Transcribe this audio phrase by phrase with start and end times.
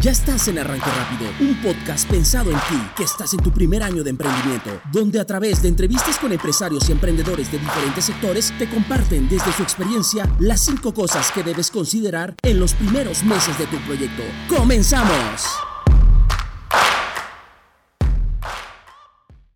[0.00, 3.82] Ya estás en Arranque Rápido, un podcast pensado en ti, que estás en tu primer
[3.82, 8.56] año de emprendimiento, donde a través de entrevistas con empresarios y emprendedores de diferentes sectores
[8.60, 13.58] te comparten desde su experiencia las cinco cosas que debes considerar en los primeros meses
[13.58, 14.22] de tu proyecto.
[14.48, 15.44] ¡Comenzamos!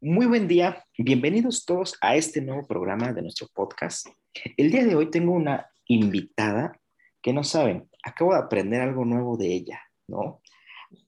[0.01, 4.09] Muy buen día, bienvenidos todos a este nuevo programa de nuestro podcast.
[4.57, 6.81] El día de hoy tengo una invitada
[7.23, 9.81] que no saben, acabo de aprender algo nuevo de ella.
[10.13, 10.43] ¿No?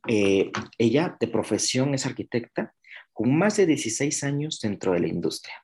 [0.09, 2.75] Eh, ella de profesión es arquitecta
[3.13, 5.55] con más de 16 años dentro de la industria.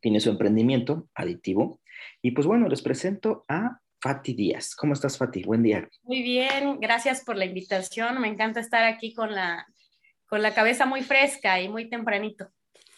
[0.00, 1.80] Tiene su emprendimiento aditivo
[2.22, 4.74] y pues bueno, les presento a Fati Díaz.
[4.74, 5.42] ¿Cómo estás, Fati?
[5.44, 5.88] Buen día.
[6.02, 8.20] Muy bien, gracias por la invitación.
[8.20, 9.66] Me encanta estar aquí con la,
[10.26, 12.48] con la cabeza muy fresca y muy tempranito.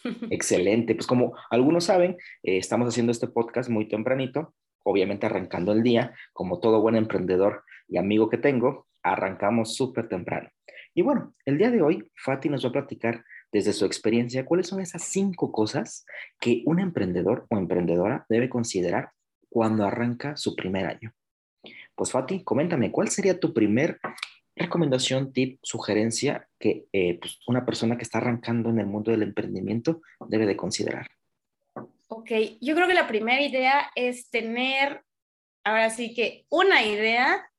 [0.31, 0.95] Excelente.
[0.95, 6.15] Pues como algunos saben, eh, estamos haciendo este podcast muy tempranito, obviamente arrancando el día,
[6.33, 10.49] como todo buen emprendedor y amigo que tengo, arrancamos súper temprano.
[10.93, 14.67] Y bueno, el día de hoy, Fati nos va a platicar desde su experiencia cuáles
[14.67, 16.05] son esas cinco cosas
[16.39, 19.11] que un emprendedor o emprendedora debe considerar
[19.49, 21.13] cuando arranca su primer año.
[21.95, 23.99] Pues Fati, coméntame, ¿cuál sería tu primer
[24.55, 29.23] recomendación, tip, sugerencia que eh, pues, una persona que está arrancando en el mundo del
[29.23, 31.07] emprendimiento debe de considerar?
[32.07, 32.31] Ok,
[32.61, 35.03] yo creo que la primera idea es tener,
[35.63, 37.49] ahora sí que una idea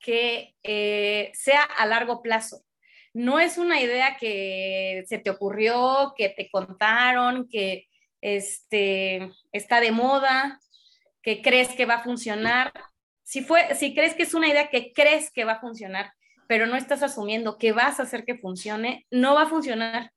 [0.00, 2.64] que eh, sea a largo plazo.
[3.12, 7.88] No es una idea que se te ocurrió, que te contaron, que
[8.20, 10.60] este, está de moda,
[11.22, 12.72] que crees que va a funcionar.
[13.22, 16.12] Si, fue, si crees que es una idea que crees que va a funcionar,
[16.46, 20.12] pero no estás asumiendo que vas a hacer que funcione, no va a funcionar.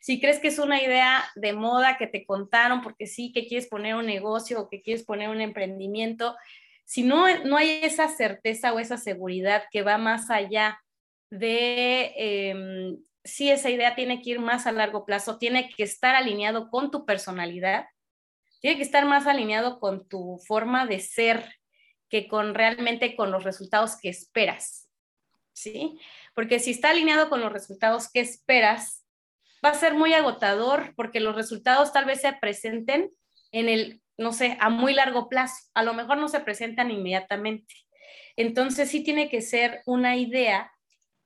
[0.00, 3.66] Si crees que es una idea de moda que te contaron porque sí, que quieres
[3.66, 6.36] poner un negocio o que quieres poner un emprendimiento,
[6.86, 10.80] si no, no hay esa certeza o esa seguridad que va más allá
[11.30, 16.14] de em, si esa idea tiene que ir más a largo plazo, tiene que estar
[16.14, 17.86] alineado con tu personalidad,
[18.60, 21.56] tiene que estar más alineado con tu forma de ser
[22.08, 24.88] que con realmente con los resultados que esperas.
[25.52, 25.98] ¿Sí?
[26.34, 29.04] Porque si está alineado con los resultados que esperas,
[29.64, 33.10] va a ser muy agotador porque los resultados tal vez se presenten
[33.50, 35.56] en el no sé, a muy largo plazo.
[35.74, 37.74] A lo mejor no se presentan inmediatamente.
[38.36, 40.72] Entonces sí tiene que ser una idea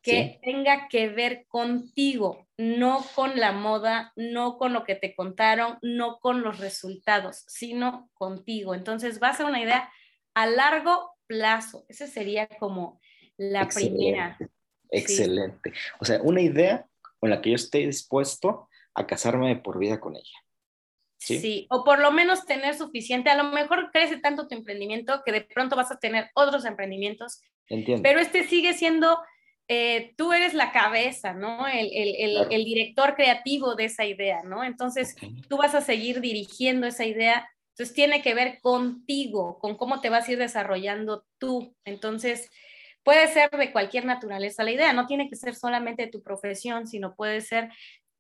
[0.03, 5.79] que tenga que ver contigo, no con la moda, no con lo que te contaron,
[5.83, 8.75] no con los resultados, sino contigo.
[8.75, 9.91] Entonces va a ser una idea
[10.35, 11.85] a largo plazo.
[11.89, 13.01] Esa sería como
[13.37, 14.39] la primera.
[14.91, 15.73] Excelente.
[16.01, 16.87] O sea, una idea
[17.19, 20.39] con la que yo esté dispuesto a casarme por vida con ella.
[21.21, 21.67] ¿Sí?
[21.69, 23.29] o por lo menos tener suficiente.
[23.29, 27.43] A lo mejor crece tanto tu emprendimiento que de pronto vas a tener otros emprendimientos.
[27.69, 28.03] Entiendo.
[28.03, 29.19] Pero este sigue siendo,
[29.69, 31.69] eh, tú eres la cabeza, ¿no?
[31.69, 34.65] El, el, el, director creativo de esa idea, ¿no?
[34.65, 35.15] Entonces,
[35.49, 37.49] tú vas a seguir dirigiendo esa idea.
[37.75, 41.77] Entonces, tiene que ver contigo, con cómo te vas a ir desarrollando tú.
[41.85, 42.51] Entonces,
[43.03, 47.15] puede ser de cualquier naturaleza la idea, no tiene que ser solamente tu profesión, sino
[47.15, 47.71] puede ser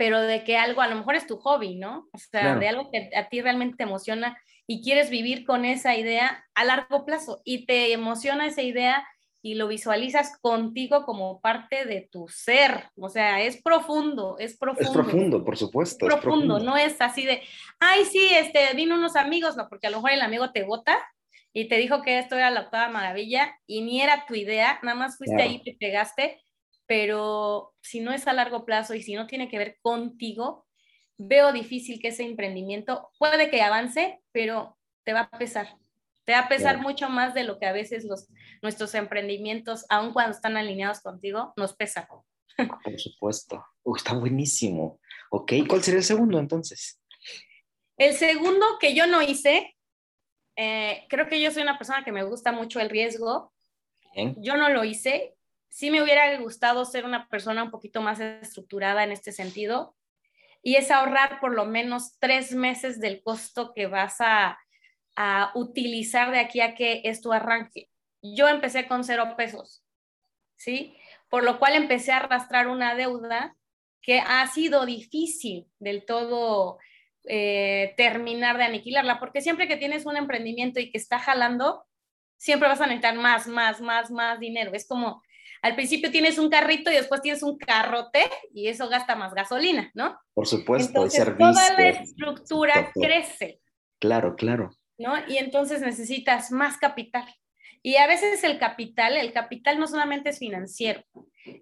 [0.01, 2.09] pero de que algo a lo mejor es tu hobby, ¿no?
[2.15, 4.35] O sea, de algo que a ti realmente te emociona
[4.67, 9.07] y quieres vivir con esa idea a largo plazo y te emociona esa idea
[9.43, 12.85] y lo visualizas contigo como parte de tu ser.
[12.97, 14.89] O sea, es profundo, es profundo.
[14.89, 16.09] Es profundo, por supuesto.
[16.09, 17.43] Es profundo, no es así de,
[17.79, 20.97] ay, sí, este, vino unos amigos, no, porque a lo mejor el amigo te vota
[21.53, 24.97] y te dijo que esto era la octava maravilla y ni era tu idea, nada
[24.97, 26.41] más fuiste ahí y te pegaste
[26.91, 30.67] pero si no es a largo plazo y si no tiene que ver contigo,
[31.19, 35.77] veo difícil que ese emprendimiento puede que avance, pero te va a pesar.
[36.25, 38.27] Te va a pesar mucho más de lo que a veces los,
[38.61, 42.09] nuestros emprendimientos, aun cuando están alineados contigo, nos pesan.
[42.57, 43.65] Por supuesto.
[43.97, 44.99] está buenísimo.
[45.31, 47.01] Ok, ¿cuál sería el segundo entonces?
[47.99, 49.77] El segundo que yo no hice,
[50.57, 53.53] eh, creo que yo soy una persona que me gusta mucho el riesgo.
[54.39, 55.37] Yo no lo hice
[55.71, 59.97] sí me hubiera gustado ser una persona un poquito más estructurada en este sentido
[60.63, 64.59] y es ahorrar por lo menos tres meses del costo que vas a,
[65.55, 67.91] utilizar de aquí a que esto arranque.
[68.23, 69.85] Yo empecé con cero pesos,
[70.57, 70.97] ¿sí?
[71.29, 73.55] Por lo cual empecé a arrastrar una deuda
[74.01, 76.79] que ha sido difícil del todo
[77.25, 81.85] eh, terminar de aniquilarla, porque siempre que tienes un emprendimiento y que está jalando,
[82.39, 84.71] siempre vas a necesitar más, más, más, más dinero.
[84.73, 85.23] Es como
[85.63, 89.91] al principio tienes un carrito y después tienes un carrote y eso gasta más gasolina,
[89.95, 90.19] ¿no?
[90.35, 93.61] Por supuesto, entonces, Toda la estructura crece.
[93.99, 94.71] Claro, claro.
[94.99, 95.15] ¿No?
[95.29, 97.27] Y entonces necesitas más capital.
[97.83, 101.03] Y a veces el capital, el capital no solamente es financiero,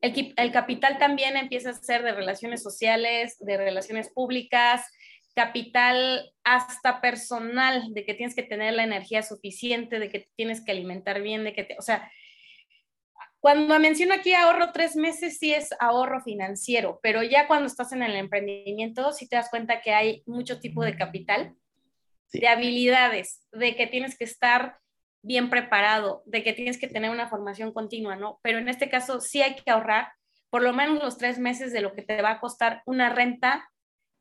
[0.03, 4.85] el, el, capital también empieza a ser de relaciones sociales, de relaciones públicas,
[5.39, 10.73] capital hasta personal, de que tienes que tener la energía suficiente, de que tienes que
[10.73, 12.11] alimentar bien, de que, te, o sea,
[13.41, 18.03] cuando menciono aquí ahorro tres meses, sí es ahorro financiero, pero ya cuando estás en
[18.03, 21.55] el emprendimiento, sí te das cuenta que hay mucho tipo de capital,
[22.33, 24.79] de habilidades, de que tienes que estar
[25.23, 28.41] bien preparado, de que tienes que tener una formación continua, ¿no?
[28.43, 30.13] Pero en este caso sí hay que ahorrar
[30.51, 33.71] por lo menos los tres meses de lo que te va a costar una renta,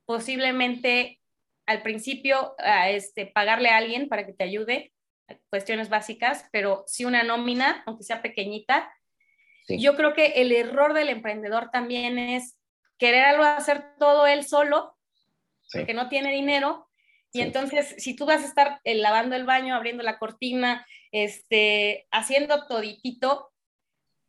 [0.06, 1.20] posiblemente
[1.66, 2.56] al principio
[2.88, 4.94] este, pagarle a alguien para que te ayude,
[5.50, 8.90] cuestiones básicas, pero sí una nómina, aunque sea pequeñita,
[9.68, 12.58] yo creo que el error del emprendedor también es
[12.98, 14.96] querer algo hacer todo él solo,
[15.72, 16.90] porque no tiene dinero.
[17.34, 22.08] Y entonces, si tú vas a estar eh, lavando el baño, abriendo la cortina, este,
[22.12, 23.52] haciendo toditito,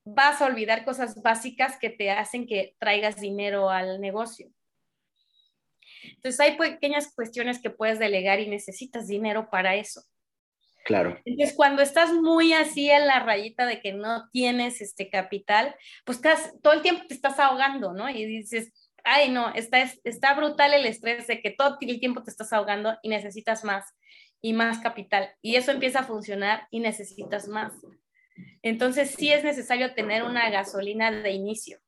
[0.04, 4.50] vas a olvidar cosas básicas que te hacen que traigas dinero al negocio.
[6.02, 10.02] Entonces, hay pequeñas cuestiones que puedes delegar y necesitas dinero para eso.
[10.88, 11.20] Claro.
[11.26, 15.76] Entonces, cuando estás muy así en la rayita de que no tienes este capital,
[16.06, 16.18] pues
[16.62, 18.08] todo el tiempo te estás ahogando, ¿no?
[18.08, 18.72] Y dices,
[19.04, 22.96] ay, no, está, está brutal el estrés de que todo el tiempo te estás ahogando
[23.02, 23.84] y necesitas más
[24.40, 25.28] y más capital.
[25.42, 27.74] Y eso empieza a funcionar y necesitas más.
[28.62, 31.80] Entonces, sí es necesario tener una gasolina de inicio,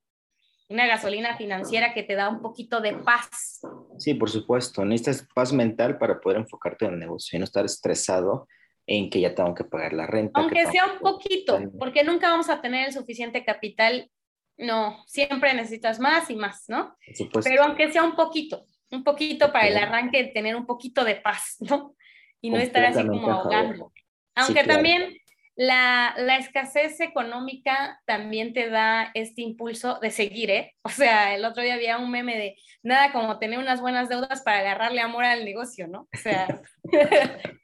[0.69, 3.62] una gasolina financiera que te da un poquito de paz.
[3.96, 4.85] Sí, por supuesto.
[4.85, 8.46] Necesitas paz mental para poder enfocarte en el negocio y no estar estresado
[8.87, 10.41] en que ya tengo que pagar la renta.
[10.41, 14.11] Aunque sea un poquito, porque nunca vamos a tener el suficiente capital.
[14.56, 16.97] No, siempre necesitas más y más, ¿no?
[17.44, 21.56] Pero aunque sea un poquito, un poquito para el arranque, tener un poquito de paz,
[21.61, 21.94] ¿no?
[22.41, 23.93] Y no estar así como ahogando.
[24.35, 25.17] Aunque también
[25.56, 30.75] la, la, escasez económica también te da este impulso de seguir, ¿eh?
[30.82, 34.43] O sea, el otro día había un meme de nada como tener unas buenas deudas
[34.43, 36.09] para agarrarle amor al negocio, ¿no?
[36.12, 36.62] O sea,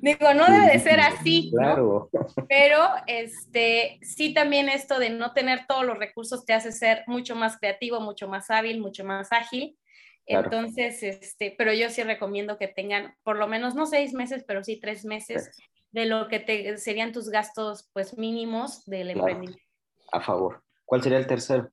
[0.00, 2.08] Digo, no debe de ser así, claro.
[2.48, 7.34] Pero este, sí también esto de no tener todos los recursos te hace ser mucho
[7.34, 9.76] más creativo, mucho más hábil, mucho más ágil.
[10.26, 14.62] Entonces, este, pero yo sí recomiendo que tengan por lo menos no seis meses, pero
[14.62, 15.50] sí tres meses
[15.90, 19.62] de lo que te, serían tus gastos pues mínimos del emprendimiento.
[20.12, 20.62] A favor.
[20.84, 21.70] ¿Cuál sería el tercero?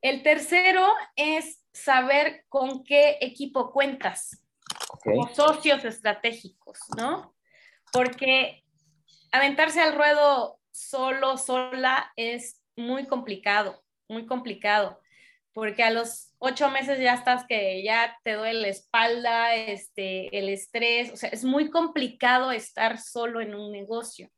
[0.00, 0.86] El tercero
[1.16, 4.42] es saber con qué equipo cuentas
[5.02, 7.31] como socios estratégicos, ¿no?
[7.92, 8.64] Porque
[9.30, 15.00] aventarse al ruedo solo, sola, es muy complicado, muy complicado,
[15.52, 20.48] porque a los ocho meses ya estás que ya te duele la espalda, este, el
[20.48, 24.30] estrés, o sea, es muy complicado estar solo en un negocio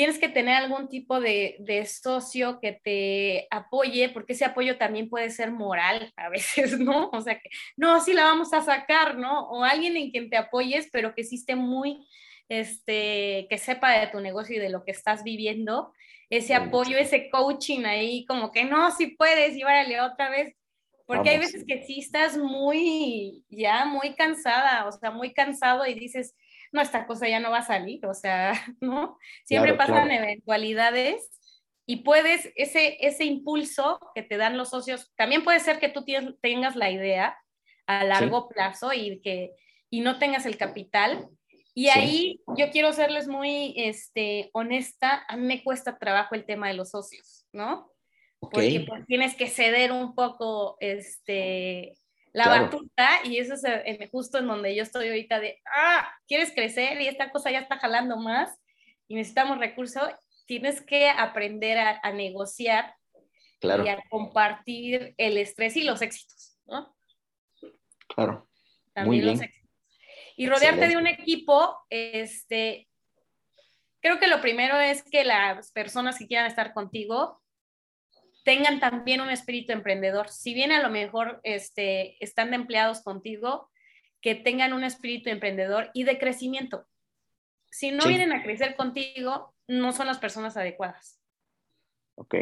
[0.00, 5.10] tienes que tener algún tipo de, de, socio que te apoye, porque ese apoyo también
[5.10, 7.10] puede ser moral a veces, ¿no?
[7.12, 9.50] O sea, que no, sí la vamos a sacar, ¿no?
[9.50, 12.08] O alguien en quien te apoyes, pero que sí esté muy,
[12.48, 15.92] este, que sepa de tu negocio y de lo que estás viviendo,
[16.30, 20.56] ese apoyo, ese coaching ahí, como que no, si puedes, y várale otra vez.
[21.04, 25.92] Porque hay veces que sí estás muy, ya muy cansada, o sea, muy cansado y
[25.92, 26.34] dices,
[26.72, 29.18] no, esta cosa ya no va a salir, o sea, ¿no?
[29.44, 31.30] Siempre pasan eventualidades
[31.86, 36.04] y puedes, ese, ese impulso que te dan los socios, también puede ser que tú
[36.40, 37.36] tengas la idea
[37.86, 39.52] a largo plazo y que
[39.90, 41.28] y no tengas el capital.
[41.74, 46.68] Y ahí yo quiero serles muy este, honesta, a mí me cuesta trabajo el tema
[46.68, 47.90] de los socios, ¿no?
[48.38, 51.94] Porque pues, tienes que ceder un poco este,
[52.32, 56.52] la batuta y eso es eh, justo en donde yo estoy ahorita de, ah, quieres
[56.52, 58.56] crecer y esta cosa ya está jalando más
[59.08, 60.08] y necesitamos recursos,
[60.46, 62.94] tienes que aprender a, negociar
[63.60, 66.94] y a compartir el estrés y los éxitos, ¿no?
[68.08, 68.48] Claro.
[68.92, 69.70] También los éxitos.
[70.36, 72.88] Y rodearte de un equipo, este,
[74.00, 77.42] creo que lo primero es que las personas que quieran estar contigo
[78.50, 80.28] tengan también un espíritu emprendedor.
[80.28, 83.70] Si bien a lo mejor este, están de empleados contigo,
[84.20, 86.84] que tengan un espíritu emprendedor y de crecimiento.
[87.70, 91.20] Si no vienen a crecer contigo, no son las personas adecuadas.
[92.16, 92.34] Ok.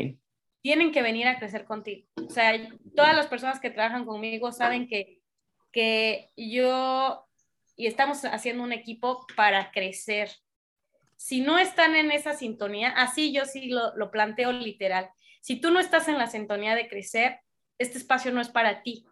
[0.62, 2.08] Tienen que venir a crecer contigo.
[2.26, 2.58] O sea,
[2.96, 5.20] todas las personas que trabajan conmigo saben que,
[5.72, 7.28] que yo
[7.76, 10.30] y estamos haciendo un equipo para crecer.
[11.16, 15.70] Si no están en esa sintonía, así yo sí lo, lo planteo literal si tú
[15.70, 17.40] no estás en la sintonía de crecer,
[17.78, 19.06] este espacio no es para ti.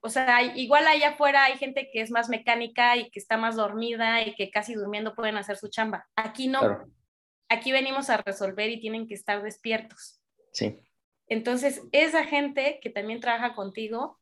[0.00, 3.56] O sea, igual allá afuera hay gente que es más mecánica y que está más
[3.56, 6.06] dormida y que casi durmiendo pueden hacer su chamba.
[6.14, 6.84] Aquí no.
[7.48, 10.20] Aquí venimos a resolver y tienen que estar despiertos.
[10.52, 10.78] Sí.
[11.26, 14.20] Entonces, esa gente que también trabaja contigo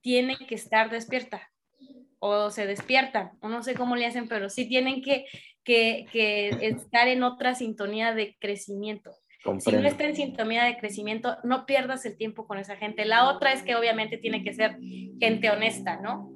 [0.00, 1.50] tiene que estar despierta
[2.20, 5.26] o se despiertan, o no sé cómo le hacen, pero sí tienen que,
[5.68, 9.12] que, que estar en otra sintonía de crecimiento.
[9.60, 13.04] Si no está en sintonía de crecimiento, no pierdas el tiempo con esa gente.
[13.04, 14.78] La otra es que obviamente tiene que ser
[15.20, 16.32] gente honesta, ¿no?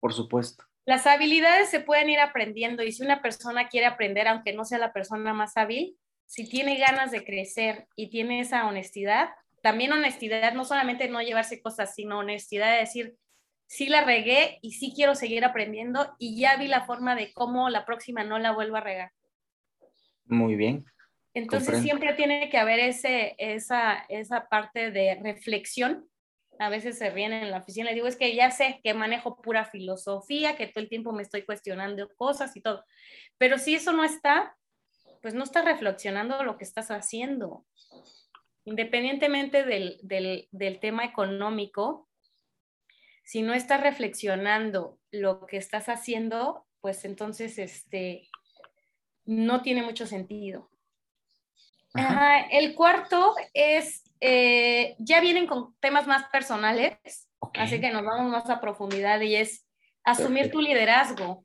[0.00, 0.64] Por supuesto.
[0.84, 4.78] Las habilidades se pueden ir aprendiendo y si una persona quiere aprender, aunque no sea
[4.78, 5.96] la persona más hábil,
[6.26, 9.30] si tiene ganas de crecer y tiene esa honestidad,
[9.62, 13.16] también honestidad, no solamente no llevarse cosas, sino honestidad de decir,
[13.68, 17.68] sí la regué y sí quiero seguir aprendiendo y ya vi la forma de cómo
[17.68, 19.12] la próxima no la vuelvo a regar.
[20.24, 20.84] Muy bien.
[21.34, 26.08] Entonces siempre tiene que haber ese, esa, esa parte de reflexión.
[26.58, 29.40] A veces se viene en la oficina y digo, es que ya sé que manejo
[29.40, 32.84] pura filosofía, que todo el tiempo me estoy cuestionando cosas y todo.
[33.36, 34.56] Pero si eso no está,
[35.22, 37.64] pues no estás reflexionando lo que estás haciendo.
[38.64, 42.07] Independientemente del, del, del tema económico,
[43.28, 48.28] si no estás reflexionando lo que estás haciendo, pues entonces este,
[49.26, 50.70] no tiene mucho sentido
[52.50, 56.96] el cuarto es, eh, ya vienen con temas más personales,
[57.54, 59.66] así que nos vamos más a profundidad y es
[60.04, 61.44] asumir tu liderazgo.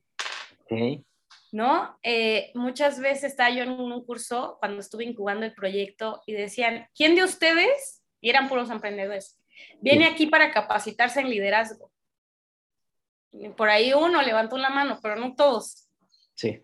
[1.52, 2.00] ¿No?
[2.02, 6.88] Eh, muchas veces estaba yo en un curso cuando estuve incubando el proyecto y decían,
[6.96, 8.04] ¿quién de ustedes?
[8.22, 9.40] Y eran puros emprendedores.
[9.82, 11.92] Viene aquí para capacitarse en liderazgo.
[13.58, 15.90] por ahí uno levantó la mano, pero no todos.
[16.36, 16.62] Sí.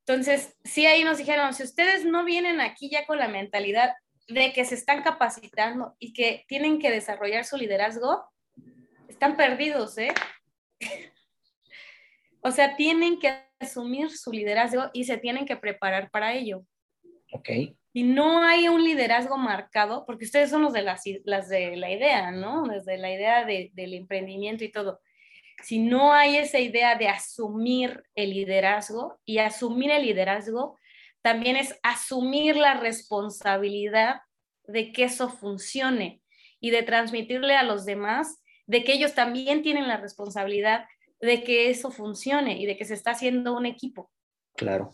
[0.00, 3.92] Entonces, sí, ahí nos dijeron, si ustedes no vienen aquí ya con la mentalidad
[4.26, 8.24] de que se están capacitando y que tienen que desarrollar su liderazgo,
[9.08, 10.14] están perdidos, ¿eh?
[12.40, 16.64] o sea, tienen que asumir su liderazgo y se tienen que preparar para ello.
[17.32, 17.50] Ok.
[17.98, 21.90] Y no hay un liderazgo marcado, porque ustedes son los de las, las de la
[21.90, 22.62] idea, ¿no?
[22.68, 25.00] Desde la idea de, del emprendimiento y todo
[25.64, 30.78] si no hay esa idea de asumir el liderazgo, y asumir el liderazgo
[31.22, 34.20] también es asumir la responsabilidad
[34.68, 36.22] de que eso funcione
[36.60, 40.84] y de transmitirle a los demás de que ellos también tienen la responsabilidad
[41.20, 44.08] de que eso funcione y de que se está haciendo un equipo.
[44.54, 44.92] Claro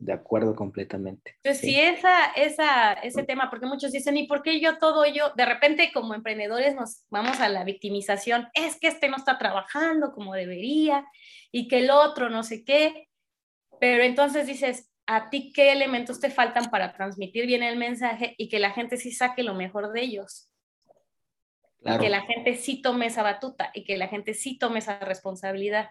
[0.00, 1.34] de acuerdo completamente.
[1.36, 1.74] Entonces, sí.
[1.74, 5.30] si esa, esa, ese tema, porque muchos dicen, ¿y por qué yo todo yo?
[5.36, 10.12] De repente como emprendedores nos vamos a la victimización, es que este no está trabajando
[10.12, 11.06] como debería
[11.52, 13.08] y que el otro no sé qué,
[13.78, 18.48] pero entonces dices, ¿a ti qué elementos te faltan para transmitir bien el mensaje y
[18.48, 20.50] que la gente sí saque lo mejor de ellos?
[21.82, 24.98] Y que la gente sí tome esa batuta y que la gente sí tome esa
[25.00, 25.90] responsabilidad.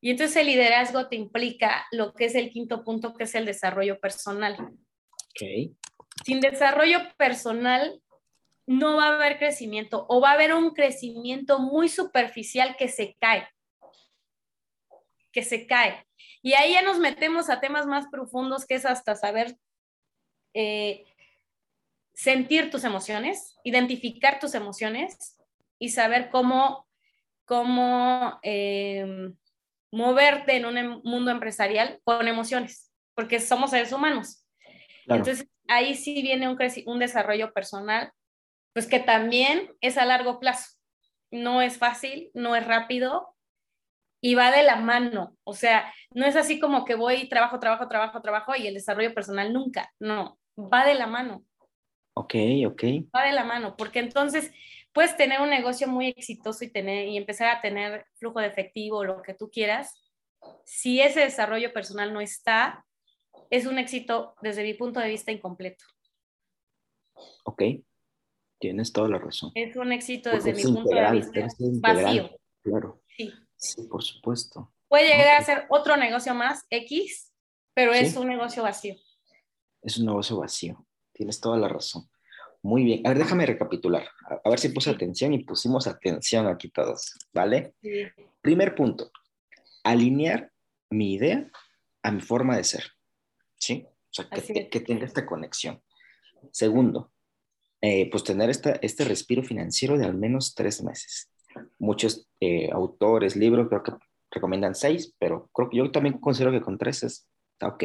[0.00, 3.44] Y entonces el liderazgo te implica lo que es el quinto punto, que es el
[3.44, 4.56] desarrollo personal.
[5.30, 5.74] Okay.
[6.24, 8.00] Sin desarrollo personal
[8.66, 13.16] no va a haber crecimiento o va a haber un crecimiento muy superficial que se
[13.20, 13.48] cae,
[15.32, 16.06] que se cae.
[16.42, 19.56] Y ahí ya nos metemos a temas más profundos, que es hasta saber
[20.54, 21.04] eh,
[22.14, 25.36] sentir tus emociones, identificar tus emociones
[25.78, 26.86] y saber cómo,
[27.44, 29.32] cómo eh,
[29.92, 34.46] moverte en un em, mundo empresarial con emociones, porque somos seres humanos.
[35.06, 38.12] Entonces, ahí sí viene un, un desarrollo personal,
[38.72, 40.76] pues que también es a largo plazo.
[41.32, 43.34] No es fácil, no es rápido
[44.20, 45.36] y va de la mano.
[45.44, 49.14] O sea, no es así como que voy, trabajo, trabajo, trabajo, trabajo y el desarrollo
[49.14, 49.92] personal nunca.
[49.98, 51.44] No, va de la mano.
[52.14, 52.34] Ok,
[52.66, 52.82] ok.
[53.14, 54.52] Va de la mano, porque entonces
[54.92, 59.04] puedes tener un negocio muy exitoso y, tener, y empezar a tener flujo de efectivo,
[59.04, 59.94] lo que tú quieras.
[60.64, 62.84] Si ese desarrollo personal no está,
[63.50, 65.84] es un éxito desde mi punto de vista incompleto.
[67.44, 67.62] Ok,
[68.58, 69.52] tienes toda la razón.
[69.54, 71.46] Es un éxito desde mi punto de vista
[71.80, 72.30] vacío.
[72.62, 73.02] Claro.
[73.16, 73.32] Sí.
[73.56, 74.72] sí, por supuesto.
[74.88, 77.32] Puede llegar a ser otro negocio más, X,
[77.74, 78.96] pero es un negocio vacío.
[79.82, 80.86] Es un negocio vacío.
[81.12, 82.10] Tienes toda la razón.
[82.62, 83.06] Muy bien.
[83.06, 84.06] A ver, déjame recapitular.
[84.44, 87.74] A, ver si puse atención y pusimos atención aquí todos, ¿vale?
[87.80, 88.02] Sí.
[88.40, 89.10] Primer punto,
[89.82, 90.50] alinear
[90.90, 91.50] mi idea
[92.02, 92.84] a mi forma de ser,
[93.56, 93.86] ¿sí?
[93.86, 95.80] O sea, que, que tenga esta conexión.
[96.50, 97.12] Segundo,
[97.82, 101.30] eh, pues tener esta, este respiro financiero de al menos tres meses.
[101.78, 103.92] Muchos eh, autores, libros, creo que
[104.30, 107.84] recomiendan seis, pero creo que yo también considero que con tres está ok.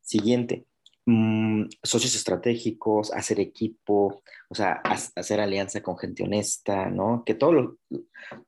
[0.00, 0.66] Siguiente,
[1.08, 4.82] mm, socios estratégicos, hacer equipo, o sea,
[5.16, 7.22] hacer alianza con gente honesta, ¿no?
[7.24, 7.72] Que todas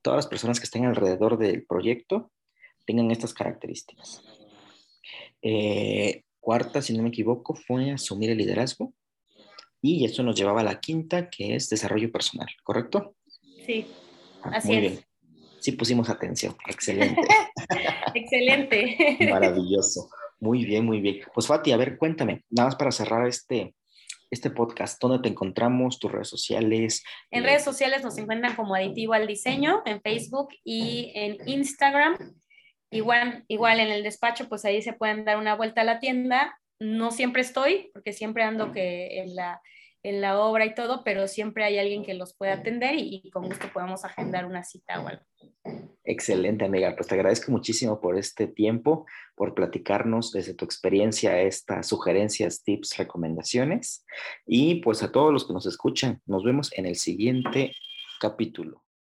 [0.05, 2.31] las personas que estén alrededor del proyecto
[2.85, 4.21] tengan estas características.
[5.41, 8.93] Eh, cuarta, si no me equivoco, fue asumir el liderazgo.
[9.81, 13.15] Y eso nos llevaba a la quinta, que es desarrollo personal, ¿correcto?
[13.65, 13.87] Sí,
[14.43, 14.81] ah, así es.
[14.81, 14.99] Bien.
[15.59, 17.21] Sí pusimos atención, excelente.
[18.13, 19.17] excelente.
[19.31, 20.09] Maravilloso.
[20.41, 21.21] Muy bien, muy bien.
[21.35, 23.75] Pues Fati, a ver, cuéntame, nada más para cerrar este,
[24.31, 25.99] este podcast, ¿dónde te encontramos?
[25.99, 27.03] ¿Tus redes sociales?
[27.29, 32.17] En redes sociales nos encuentran como Aditivo al Diseño, en Facebook y en Instagram.
[32.89, 36.59] Igual, igual en el despacho, pues ahí se pueden dar una vuelta a la tienda.
[36.79, 39.61] No siempre estoy, porque siempre ando que en la,
[40.03, 43.29] en la obra y todo, pero siempre hay alguien que los puede atender y, y
[43.31, 45.23] con gusto podemos agendar una cita o algo.
[46.03, 46.95] Excelente, amiga.
[46.95, 49.05] Pues te agradezco muchísimo por este tiempo,
[49.35, 54.05] por platicarnos desde tu experiencia estas sugerencias, tips, recomendaciones.
[54.45, 57.73] Y pues a todos los que nos escuchan, nos vemos en el siguiente
[58.19, 58.83] capítulo.